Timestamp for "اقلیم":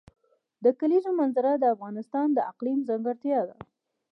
2.51-2.79